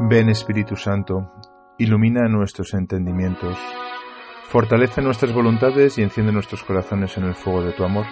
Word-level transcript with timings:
Ven 0.00 0.28
Espíritu 0.28 0.76
Santo, 0.76 1.32
ilumina 1.76 2.28
nuestros 2.28 2.72
entendimientos, 2.72 3.58
fortalece 4.44 5.02
nuestras 5.02 5.32
voluntades 5.32 5.98
y 5.98 6.02
enciende 6.02 6.32
nuestros 6.32 6.62
corazones 6.62 7.18
en 7.18 7.24
el 7.24 7.34
fuego 7.34 7.64
de 7.64 7.72
tu 7.72 7.84
amor. 7.84 8.06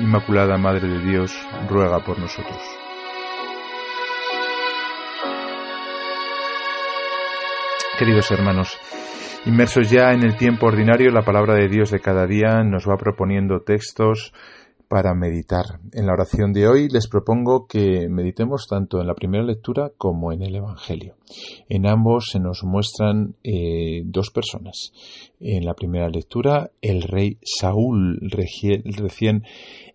Inmaculada 0.00 0.58
Madre 0.58 0.88
de 0.88 0.98
Dios, 0.98 1.32
ruega 1.70 2.00
por 2.00 2.18
nosotros. 2.18 2.60
Queridos 7.98 8.30
hermanos, 8.32 8.76
inmersos 9.46 9.88
ya 9.88 10.12
en 10.12 10.24
el 10.24 10.36
tiempo 10.36 10.66
ordinario, 10.66 11.12
la 11.12 11.22
palabra 11.22 11.54
de 11.54 11.68
Dios 11.68 11.92
de 11.92 12.00
cada 12.00 12.26
día 12.26 12.64
nos 12.64 12.86
va 12.86 12.96
proponiendo 12.96 13.60
textos 13.60 14.34
para 14.88 15.14
meditar. 15.14 15.80
En 15.92 16.06
la 16.06 16.12
oración 16.12 16.52
de 16.52 16.68
hoy 16.68 16.88
les 16.88 17.08
propongo 17.08 17.66
que 17.66 18.08
meditemos 18.08 18.66
tanto 18.68 19.00
en 19.00 19.06
la 19.06 19.14
primera 19.14 19.44
lectura 19.44 19.90
como 19.96 20.32
en 20.32 20.42
el 20.42 20.54
Evangelio. 20.54 21.16
En 21.68 21.86
ambos 21.86 22.26
se 22.30 22.40
nos 22.40 22.62
muestran 22.62 23.34
eh, 23.42 24.02
dos 24.04 24.30
personas. 24.30 24.92
En 25.40 25.64
la 25.64 25.74
primera 25.74 26.08
lectura, 26.08 26.70
el 26.82 27.02
rey 27.02 27.38
Saúl, 27.42 28.18
recién 28.30 29.42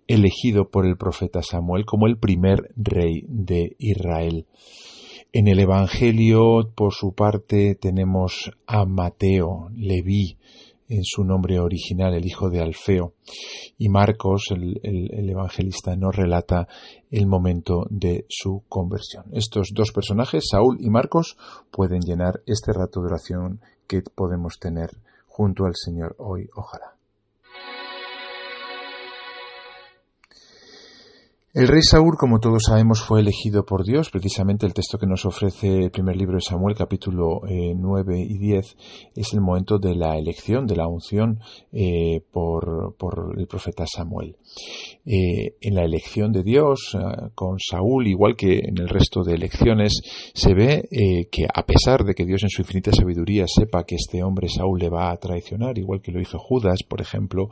elegido 0.07 0.69
por 0.69 0.85
el 0.85 0.97
profeta 0.97 1.41
Samuel 1.41 1.85
como 1.85 2.07
el 2.07 2.17
primer 2.17 2.71
rey 2.75 3.23
de 3.27 3.75
Israel. 3.79 4.45
En 5.33 5.47
el 5.47 5.59
Evangelio, 5.61 6.71
por 6.75 6.93
su 6.93 7.13
parte, 7.13 7.75
tenemos 7.75 8.51
a 8.67 8.85
Mateo, 8.85 9.69
Leví, 9.73 10.37
en 10.91 11.05
su 11.05 11.23
nombre 11.23 11.59
original, 11.59 12.13
el 12.13 12.25
hijo 12.25 12.49
de 12.49 12.61
Alfeo. 12.61 13.13
Y 13.77 13.87
Marcos, 13.87 14.47
el, 14.51 15.29
evangelista, 15.29 15.95
nos 15.95 16.15
relata 16.15 16.67
el 17.09 17.27
momento 17.27 17.85
de 17.89 18.25
su 18.27 18.63
conversión. 18.67 19.25
Estos 19.31 19.69
dos 19.73 19.91
personajes, 19.93 20.49
Saúl 20.51 20.77
y 20.81 20.89
Marcos, 20.89 21.37
pueden 21.71 22.01
llenar 22.01 22.41
este 22.45 22.73
rato 22.73 22.99
de 22.99 23.07
oración 23.07 23.61
que 23.87 24.01
podemos 24.01 24.59
tener 24.59 24.89
junto 25.27 25.65
al 25.65 25.75
Señor 25.75 26.15
hoy, 26.19 26.49
ojalá. 26.55 27.00
El 31.53 31.67
rey 31.67 31.81
Saúl, 31.81 32.15
como 32.17 32.39
todos 32.39 32.63
sabemos, 32.67 33.01
fue 33.01 33.19
elegido 33.19 33.65
por 33.65 33.83
Dios. 33.83 34.09
Precisamente 34.09 34.65
el 34.65 34.73
texto 34.73 34.97
que 34.97 35.05
nos 35.05 35.25
ofrece 35.25 35.83
el 35.83 35.91
primer 35.91 36.15
libro 36.15 36.35
de 36.35 36.41
Samuel, 36.41 36.77
capítulo 36.77 37.41
9 37.43 38.15
eh, 38.15 38.25
y 38.25 38.37
10, 38.37 38.77
es 39.17 39.33
el 39.33 39.41
momento 39.41 39.77
de 39.77 39.93
la 39.93 40.17
elección, 40.17 40.65
de 40.65 40.77
la 40.77 40.87
unción 40.87 41.41
eh, 41.73 42.21
por, 42.31 42.95
el 43.37 43.47
profeta 43.47 43.83
Samuel. 43.85 44.37
Eh, 45.03 45.55
en 45.61 45.75
la 45.75 45.83
elección 45.83 46.31
de 46.31 46.43
Dios 46.43 46.95
con 47.33 47.57
Saúl, 47.59 48.07
igual 48.07 48.35
que 48.35 48.59
en 48.59 48.77
el 48.77 48.87
resto 48.87 49.23
de 49.23 49.33
elecciones, 49.33 50.01
se 50.33 50.53
ve 50.53 50.87
que 51.31 51.47
a 51.51 51.65
pesar 51.65 52.03
de 52.03 52.13
que 52.13 52.25
Dios 52.25 52.43
en 52.43 52.49
su 52.49 52.61
infinita 52.61 52.91
sabiduría 52.91 53.45
sepa 53.47 53.83
que 53.83 53.95
este 53.95 54.23
hombre 54.23 54.47
Saúl 54.47 54.79
le 54.79 54.89
va 54.89 55.11
a 55.11 55.17
traicionar, 55.17 55.77
igual 55.77 56.01
que 56.01 56.11
lo 56.11 56.21
hizo 56.21 56.37
Judas, 56.37 56.83
por 56.87 57.01
ejemplo, 57.01 57.49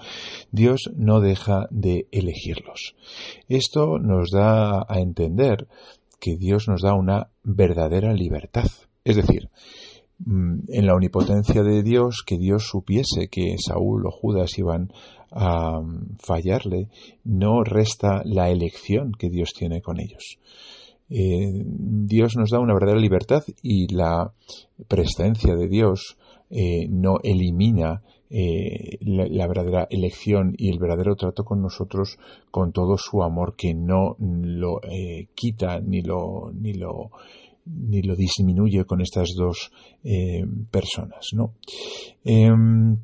Dios 0.51 0.91
no 0.95 1.21
deja 1.21 1.67
de 1.71 2.07
elegirlos. 2.11 2.95
Esto 3.47 3.97
nos 3.97 4.29
da 4.31 4.85
a 4.87 4.99
entender 4.99 5.67
que 6.19 6.35
Dios 6.35 6.67
nos 6.67 6.81
da 6.81 6.93
una 6.93 7.29
verdadera 7.43 8.13
libertad. 8.13 8.67
Es 9.03 9.15
decir, 9.15 9.49
en 10.25 10.85
la 10.85 10.93
omnipotencia 10.93 11.63
de 11.63 11.81
Dios, 11.81 12.23
que 12.25 12.37
Dios 12.37 12.67
supiese 12.67 13.29
que 13.29 13.55
Saúl 13.57 14.05
o 14.05 14.11
Judas 14.11 14.57
iban 14.57 14.91
a 15.31 15.79
mm, 15.79 16.17
fallarle, 16.19 16.89
no 17.23 17.63
resta 17.63 18.21
la 18.25 18.49
elección 18.49 19.13
que 19.17 19.29
Dios 19.29 19.53
tiene 19.53 19.81
con 19.81 19.99
ellos. 19.99 20.39
Eh, 21.09 21.63
Dios 21.65 22.35
nos 22.35 22.51
da 22.51 22.59
una 22.59 22.73
verdadera 22.73 22.99
libertad 22.99 23.43
y 23.63 23.93
la 23.93 24.31
presencia 24.87 25.55
de 25.55 25.67
Dios 25.67 26.17
eh, 26.51 26.87
no 26.87 27.17
elimina 27.23 28.03
eh, 28.29 28.97
la, 29.01 29.47
verdadera 29.47 29.87
elección 29.89 30.53
y 30.55 30.69
el 30.69 30.77
verdadero 30.77 31.15
trato 31.15 31.43
con 31.43 31.63
nosotros 31.63 32.19
con 32.51 32.71
todo 32.71 32.95
su 32.97 33.23
amor 33.23 33.55
que 33.55 33.73
no 33.73 34.17
lo 34.19 34.81
quita 35.33 35.79
ni 35.79 36.03
lo 36.03 36.51
ni 36.53 36.73
lo 36.73 37.09
ni 37.69 38.01
lo 38.01 38.15
disminuye 38.15 38.85
con 38.85 39.01
estas 39.01 39.29
dos 39.35 39.71
eh, 40.03 40.45
personas 40.71 41.27
no 41.33 41.53
em, 42.23 42.97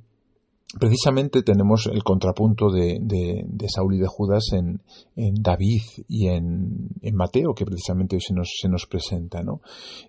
precisamente 0.80 1.44
tenemos 1.44 1.88
el 1.92 2.04
contrapunto 2.04 2.70
de, 2.70 2.98
de, 3.02 3.70
Saúl 3.70 3.96
y 3.96 4.00
de 4.00 4.08
Judas 4.08 4.46
en, 4.54 4.82
David 5.16 5.82
y 6.08 6.28
en, 6.28 6.90
Mateo, 7.14 7.54
que 7.54 7.66
precisamente 7.66 8.20
se 8.20 8.34
nos, 8.34 8.50
se 8.60 8.68
nos 8.68 8.86
presenta. 8.86 9.42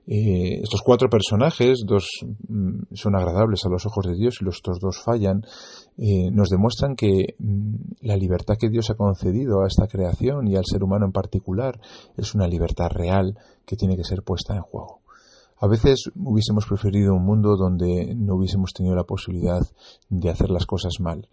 Eh, 0.06 0.60
estos 0.62 0.82
cuatro 0.82 1.08
personajes, 1.08 1.84
dos 1.86 2.08
mm, 2.48 2.94
son 2.94 3.16
agradables 3.16 3.64
a 3.64 3.68
los 3.68 3.86
ojos 3.86 4.06
de 4.06 4.14
Dios 4.14 4.38
y 4.40 4.44
los 4.44 4.58
otros 4.58 4.78
dos 4.80 5.02
fallan, 5.02 5.42
eh, 5.98 6.30
nos 6.32 6.48
demuestran 6.48 6.96
que 6.96 7.36
mm, 7.38 7.74
la 8.02 8.16
libertad 8.16 8.56
que 8.58 8.70
Dios 8.70 8.90
ha 8.90 8.94
concedido 8.94 9.62
a 9.62 9.66
esta 9.66 9.86
creación 9.86 10.48
y 10.48 10.56
al 10.56 10.64
ser 10.64 10.82
humano 10.82 11.06
en 11.06 11.12
particular 11.12 11.80
es 12.16 12.34
una 12.34 12.48
libertad 12.48 12.88
real 12.90 13.38
que 13.64 13.76
tiene 13.76 13.96
que 13.96 14.04
ser 14.04 14.22
puesta 14.22 14.54
en 14.54 14.62
juego. 14.62 15.05
A 15.58 15.66
veces 15.68 16.10
hubiésemos 16.14 16.66
preferido 16.66 17.14
un 17.14 17.24
mundo 17.24 17.56
donde 17.56 18.14
no 18.14 18.34
hubiésemos 18.34 18.72
tenido 18.74 18.94
la 18.94 19.04
posibilidad 19.04 19.62
de 20.10 20.28
hacer 20.28 20.50
las 20.50 20.66
cosas 20.66 21.00
mal. 21.00 21.28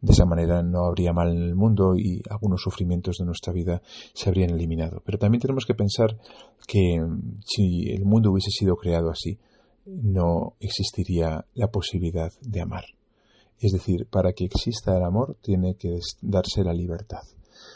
De 0.00 0.12
esa 0.12 0.24
manera 0.24 0.62
no 0.62 0.86
habría 0.86 1.12
mal 1.12 1.30
en 1.30 1.42
el 1.42 1.54
mundo 1.54 1.96
y 1.96 2.20
algunos 2.28 2.62
sufrimientos 2.62 3.18
de 3.18 3.24
nuestra 3.24 3.52
vida 3.52 3.80
se 4.14 4.28
habrían 4.28 4.50
eliminado. 4.50 5.00
Pero 5.04 5.18
también 5.18 5.40
tenemos 5.40 5.64
que 5.64 5.74
pensar 5.74 6.18
que 6.66 7.00
mm, 7.00 7.40
si 7.44 7.90
el 7.90 8.04
mundo 8.04 8.32
hubiese 8.32 8.50
sido 8.50 8.76
creado 8.76 9.10
así, 9.10 9.38
no 9.86 10.54
existiría 10.58 11.46
la 11.54 11.68
posibilidad 11.68 12.32
de 12.42 12.60
amar. 12.60 12.84
Es 13.60 13.72
decir, 13.72 14.06
para 14.10 14.32
que 14.32 14.44
exista 14.44 14.96
el 14.96 15.04
amor 15.04 15.36
tiene 15.40 15.76
que 15.76 15.98
darse 16.20 16.64
la 16.64 16.74
libertad. 16.74 17.22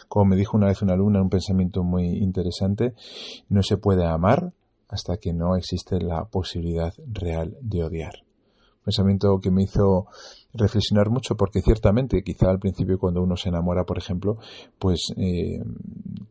Como 0.09 0.27
me 0.27 0.37
dijo 0.37 0.57
una 0.57 0.67
vez 0.67 0.83
una 0.83 0.95
alumna, 0.95 1.23
un 1.23 1.31
pensamiento 1.31 1.83
muy 1.83 2.07
interesante, 2.07 2.95
no 3.49 3.63
se 3.63 3.79
puede 3.79 4.05
amar 4.05 4.53
hasta 4.93 5.17
que 5.17 5.33
no 5.33 5.57
existe 5.57 5.99
la 6.01 6.25
posibilidad 6.27 6.93
real 7.13 7.57
de 7.61 7.83
odiar. 7.83 8.13
Pensamiento 8.85 9.39
que 9.41 9.51
me 9.51 9.63
hizo 9.63 10.07
reflexionar 10.53 11.09
mucho 11.09 11.37
porque 11.37 11.63
ciertamente 11.63 12.23
quizá 12.23 12.51
al 12.51 12.59
principio 12.59 12.99
cuando 12.99 13.23
uno 13.23 13.37
se 13.37 13.49
enamora 13.49 13.85
por 13.85 13.97
ejemplo 13.97 14.37
pues 14.79 15.15
eh, 15.17 15.63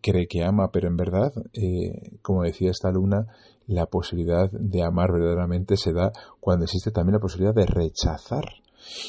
cree 0.02 0.28
que 0.28 0.44
ama 0.44 0.70
pero 0.72 0.88
en 0.88 0.96
verdad 0.96 1.34
eh, 1.54 2.18
como 2.22 2.44
decía 2.44 2.70
esta 2.70 2.90
alumna 2.90 3.26
la 3.66 3.88
posibilidad 3.88 4.52
de 4.52 4.84
amar 4.84 5.12
verdaderamente 5.12 5.76
se 5.76 5.92
da 5.92 6.12
cuando 6.40 6.66
existe 6.66 6.92
también 6.92 7.14
la 7.14 7.20
posibilidad 7.20 7.56
de 7.56 7.66
rechazar 7.66 8.46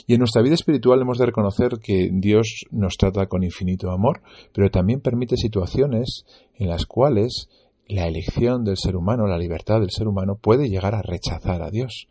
y 0.06 0.14
en 0.14 0.18
nuestra 0.18 0.42
vida 0.42 0.54
espiritual 0.54 1.00
hemos 1.00 1.18
de 1.18 1.26
reconocer 1.26 1.78
que 1.82 2.10
Dios 2.12 2.66
nos 2.70 2.96
trata 2.96 3.26
con 3.26 3.42
infinito 3.42 3.90
amor, 3.90 4.22
pero 4.52 4.70
también 4.70 5.00
permite 5.00 5.36
situaciones 5.36 6.24
en 6.54 6.68
las 6.68 6.86
cuales 6.86 7.48
la 7.92 8.06
elección 8.06 8.64
del 8.64 8.76
ser 8.76 8.96
humano, 8.96 9.26
la 9.26 9.38
libertad 9.38 9.80
del 9.80 9.90
ser 9.90 10.08
humano 10.08 10.36
puede 10.36 10.68
llegar 10.68 10.94
a 10.94 11.02
rechazar 11.02 11.62
a 11.62 11.70
Dios. 11.70 12.08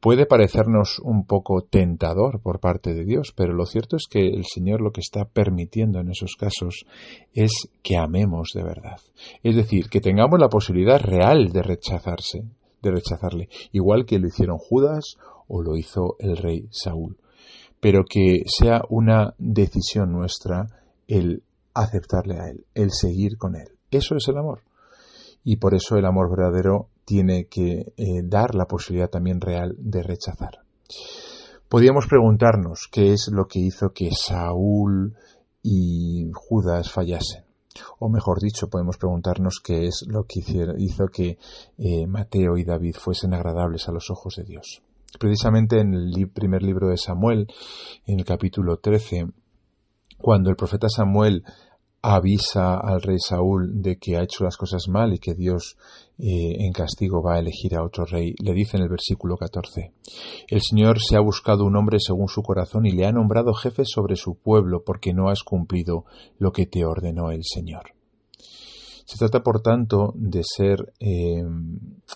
Puede 0.00 0.26
parecernos 0.26 1.00
un 1.00 1.24
poco 1.26 1.62
tentador 1.62 2.40
por 2.40 2.60
parte 2.60 2.94
de 2.94 3.04
Dios, 3.04 3.32
pero 3.34 3.52
lo 3.52 3.66
cierto 3.66 3.96
es 3.96 4.06
que 4.08 4.28
el 4.28 4.44
Señor 4.44 4.80
lo 4.80 4.92
que 4.92 5.00
está 5.00 5.24
permitiendo 5.24 6.00
en 6.00 6.10
esos 6.10 6.36
casos 6.36 6.86
es 7.34 7.68
que 7.82 7.96
amemos 7.96 8.50
de 8.54 8.62
verdad. 8.62 9.00
Es 9.42 9.56
decir, 9.56 9.88
que 9.88 10.00
tengamos 10.00 10.38
la 10.38 10.48
posibilidad 10.48 11.00
real 11.00 11.48
de 11.48 11.62
rechazarse, 11.62 12.44
de 12.82 12.90
rechazarle, 12.90 13.48
igual 13.72 14.06
que 14.06 14.18
lo 14.18 14.28
hicieron 14.28 14.58
Judas 14.58 15.16
o 15.48 15.62
lo 15.62 15.76
hizo 15.76 16.16
el 16.18 16.36
rey 16.36 16.68
Saúl. 16.70 17.16
Pero 17.80 18.04
que 18.08 18.42
sea 18.46 18.82
una 18.88 19.34
decisión 19.38 20.12
nuestra 20.12 20.66
el 21.08 21.42
aceptarle 21.74 22.38
a 22.38 22.48
Él, 22.48 22.64
el 22.74 22.92
seguir 22.92 23.36
con 23.38 23.56
Él. 23.56 23.68
Eso 23.90 24.16
es 24.16 24.28
el 24.28 24.38
amor 24.38 24.62
y 25.48 25.58
por 25.58 25.74
eso 25.74 25.94
el 25.96 26.04
amor 26.04 26.28
verdadero 26.28 26.88
tiene 27.04 27.46
que 27.46 27.92
eh, 27.96 28.22
dar 28.24 28.56
la 28.56 28.66
posibilidad 28.66 29.08
también 29.08 29.40
real 29.40 29.76
de 29.78 30.02
rechazar. 30.02 30.58
Podríamos 31.68 32.08
preguntarnos 32.08 32.88
qué 32.90 33.12
es 33.12 33.28
lo 33.32 33.46
que 33.46 33.60
hizo 33.60 33.92
que 33.94 34.10
Saúl 34.10 35.14
y 35.62 36.32
Judas 36.34 36.90
fallasen. 36.90 37.44
O 38.00 38.08
mejor 38.08 38.40
dicho, 38.40 38.68
podemos 38.68 38.96
preguntarnos 38.96 39.60
qué 39.62 39.86
es 39.86 40.04
lo 40.08 40.24
que 40.24 40.40
hizo 40.78 41.06
que 41.06 41.38
eh, 41.78 42.06
Mateo 42.08 42.56
y 42.56 42.64
David 42.64 42.96
fuesen 42.96 43.32
agradables 43.32 43.88
a 43.88 43.92
los 43.92 44.10
ojos 44.10 44.34
de 44.34 44.42
Dios. 44.42 44.82
Precisamente 45.20 45.78
en 45.78 45.94
el 45.94 46.28
primer 46.28 46.64
libro 46.64 46.88
de 46.88 46.96
Samuel, 46.96 47.46
en 48.04 48.18
el 48.18 48.24
capítulo 48.24 48.78
13, 48.78 49.28
cuando 50.18 50.50
el 50.50 50.56
profeta 50.56 50.88
Samuel 50.88 51.44
avisa 52.08 52.78
al 52.78 53.02
rey 53.02 53.18
Saúl 53.18 53.82
de 53.82 53.96
que 53.96 54.16
ha 54.16 54.22
hecho 54.22 54.44
las 54.44 54.56
cosas 54.56 54.86
mal 54.88 55.12
y 55.12 55.18
que 55.18 55.34
Dios 55.34 55.76
eh, 56.18 56.64
en 56.64 56.72
castigo 56.72 57.20
va 57.20 57.34
a 57.34 57.38
elegir 57.40 57.74
a 57.74 57.82
otro 57.82 58.04
rey, 58.04 58.32
le 58.38 58.52
dice 58.52 58.76
en 58.76 58.84
el 58.84 58.88
versículo 58.88 59.36
14, 59.36 59.92
El 60.46 60.60
Señor 60.62 60.98
se 61.00 61.16
ha 61.16 61.20
buscado 61.20 61.64
un 61.64 61.74
hombre 61.74 61.98
según 61.98 62.28
su 62.28 62.42
corazón 62.42 62.86
y 62.86 62.92
le 62.92 63.06
ha 63.06 63.12
nombrado 63.12 63.54
jefe 63.54 63.82
sobre 63.84 64.14
su 64.14 64.36
pueblo 64.36 64.84
porque 64.84 65.12
no 65.14 65.30
has 65.30 65.42
cumplido 65.42 66.04
lo 66.38 66.52
que 66.52 66.66
te 66.66 66.84
ordenó 66.84 67.32
el 67.32 67.42
Señor. 67.42 67.96
Se 69.04 69.18
trata, 69.18 69.42
por 69.42 69.60
tanto, 69.60 70.12
de 70.14 70.42
ser 70.44 70.92
eh, 71.00 71.42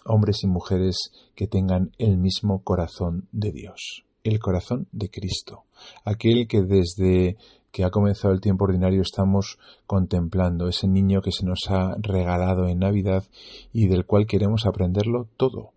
hombres 0.05 0.45
y 0.45 0.47
mujeres 0.47 1.11
que 1.35 1.49
tengan 1.49 1.91
el 1.99 2.17
mismo 2.17 2.63
corazón 2.63 3.29
de 3.33 3.51
Dios, 3.51 4.05
el 4.25 4.39
corazón 4.39 4.87
de 4.93 5.11
Cristo, 5.11 5.65
aquel 6.05 6.47
que 6.47 6.63
desde 6.63 7.37
que 7.73 7.85
ha 7.85 7.91
comenzado 7.91 8.35
el 8.35 8.41
tiempo 8.41 8.65
ordinario 8.65 9.03
estamos 9.03 9.59
contemplando, 9.87 10.69
ese 10.69 10.89
niño 10.89 11.21
que 11.23 11.33
se 11.33 11.47
nos 11.47 11.61
ha 11.69 11.95
regalado 12.01 12.67
en 12.67 12.81
Navidad 12.81 13.25
y 13.73 13.87
del 13.87 14.07
cual 14.07 14.27
queremos 14.27 14.67
aprenderlo 14.67 15.29
todo. 15.37 15.73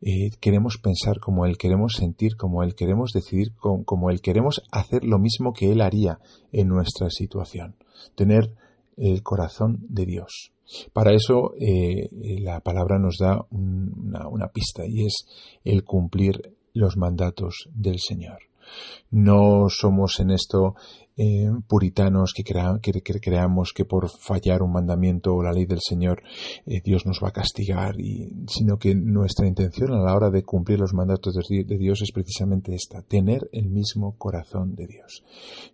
Eh, 0.00 0.30
queremos 0.38 0.78
pensar 0.78 1.18
como 1.18 1.44
Él, 1.44 1.58
queremos 1.58 1.94
sentir 1.94 2.36
como 2.36 2.62
Él, 2.62 2.76
queremos 2.76 3.10
decidir 3.12 3.52
como, 3.56 4.10
Él, 4.10 4.20
queremos 4.20 4.62
hacer 4.70 5.04
lo 5.04 5.18
mismo 5.18 5.52
que 5.52 5.72
Él 5.72 5.80
haría 5.80 6.20
en 6.52 6.68
nuestra 6.68 7.10
situación, 7.10 7.74
tener 8.14 8.54
el 8.96 9.22
corazón 9.24 9.78
de 9.88 10.06
Dios. 10.06 10.52
Para 10.92 11.12
eso 11.14 11.54
eh, 11.58 12.08
la 12.40 12.60
palabra 12.60 12.98
nos 12.98 13.16
da 13.18 13.44
una 13.50 14.48
pista 14.48 14.84
y 14.86 15.06
es 15.06 15.26
el 15.64 15.82
cumplir 15.82 16.57
los 16.74 16.96
mandatos 16.96 17.68
del 17.72 17.98
Señor. 17.98 18.38
No 19.10 19.68
somos 19.68 20.20
en 20.20 20.30
esto 20.30 20.74
eh, 21.16 21.50
puritanos 21.66 22.32
que, 22.32 22.44
creamos 22.44 23.72
que 23.72 23.84
por 23.84 24.08
fallar 24.08 24.62
un 24.62 24.72
mandamiento 24.72 25.34
o 25.34 25.42
la 25.42 25.52
ley 25.52 25.66
del 25.66 25.80
Señor 25.80 26.22
eh, 26.66 26.80
Dios 26.84 27.06
nos 27.06 27.20
va 27.22 27.28
a 27.28 27.32
castigar, 27.32 27.96
sino 28.46 28.78
que 28.78 28.94
nuestra 28.94 29.46
intención 29.46 29.92
a 29.92 30.02
la 30.02 30.14
hora 30.14 30.30
de 30.30 30.44
cumplir 30.44 30.78
los 30.78 30.94
mandatos 30.94 31.34
de 31.34 31.76
Dios 31.76 32.02
es 32.02 32.12
precisamente 32.12 32.74
esta, 32.74 33.02
tener 33.02 33.48
el 33.52 33.68
mismo 33.68 34.16
corazón 34.16 34.74
de 34.76 34.86
Dios, 34.86 35.24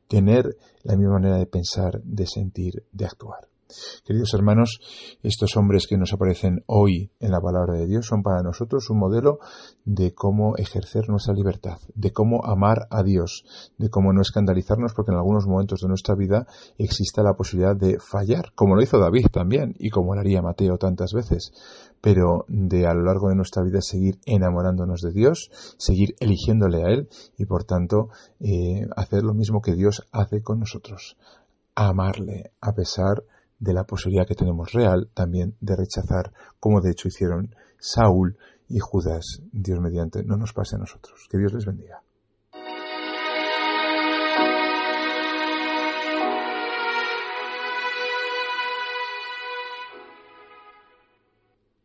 tener 0.09 0.57
la 0.83 0.97
misma 0.97 1.15
manera 1.15 1.37
de 1.37 1.47
pensar, 1.47 2.01
de 2.03 2.27
sentir, 2.27 2.85
de 2.93 3.05
actuar. 3.05 3.54
Queridos 4.05 4.35
hermanos, 4.35 4.79
estos 5.23 5.57
hombres 5.57 5.87
que 5.87 5.97
nos 5.97 6.13
aparecen 6.13 6.63
hoy 6.67 7.11
en 7.19 7.31
la 7.31 7.41
palabra 7.41 7.75
de 7.75 7.87
Dios 7.87 8.07
son 8.07 8.23
para 8.23 8.43
nosotros 8.43 8.91
un 8.91 8.99
modelo 8.99 9.39
de 9.85 10.13
cómo 10.13 10.57
ejercer 10.57 11.09
nuestra 11.09 11.33
libertad, 11.33 11.79
de 11.95 12.13
cómo 12.13 12.45
amar 12.45 12.87
a 12.91 13.03
Dios, 13.03 13.45
de 13.79 13.89
cómo 13.89 14.13
no 14.13 14.21
escandalizarnos 14.21 14.93
porque 14.95 15.13
en 15.13 15.17
algunos 15.17 15.47
momentos 15.47 15.81
de 15.81 15.89
nuestra 15.89 16.15
vida 16.15 16.47
existe 16.77 17.23
la 17.23 17.35
posibilidad 17.35 17.75
de 17.75 17.99
fallar, 17.99 18.53
como 18.55 18.77
lo 18.77 18.83
hizo 18.83 18.99
David 18.99 19.27
también 19.33 19.75
y 19.79 19.89
como 19.89 20.15
lo 20.15 20.21
haría 20.21 20.43
Mateo 20.43 20.77
tantas 20.77 21.13
veces, 21.15 21.53
pero 22.01 22.45
de 22.49 22.87
a 22.87 22.93
lo 22.93 23.03
largo 23.03 23.31
de 23.31 23.37
nuestra 23.37 23.63
vida 23.63 23.81
seguir 23.81 24.19
enamorándonos 24.27 25.01
de 25.01 25.13
Dios, 25.13 25.51
seguir 25.79 26.15
eligiéndole 26.21 26.85
a 26.85 26.89
Él 26.89 27.09
y 27.39 27.47
por 27.47 27.65
tanto 27.65 28.11
eh, 28.41 28.87
hacer 28.95 29.23
lo 29.23 29.33
mismo 29.33 29.63
que 29.63 29.75
Dios 29.75 30.07
hace 30.13 30.43
con 30.43 30.61
nosotros, 30.61 31.17
amarle 31.75 32.53
a 32.61 32.75
pesar 32.75 33.25
de 33.65 33.73
la 33.73 33.85
posibilidad 33.85 34.27
que 34.27 34.35
tenemos 34.35 34.73
real 34.73 35.09
también 35.15 35.57
de 35.61 35.75
rechazar, 35.75 36.33
como 36.61 36.83
de 36.83 36.91
hecho 36.91 37.09
hicieron 37.09 37.55
Saúl 37.79 38.37
y 38.69 38.79
Judas, 38.79 39.41
Dios 39.53 39.81
mediante, 39.81 40.23
no 40.23 40.37
nos 40.37 40.53
pase 40.53 40.77
a 40.77 40.79
nosotros. 40.79 41.27
Que 41.31 41.39
Dios 41.39 41.53
les 41.55 41.65
bendiga. 41.65 42.03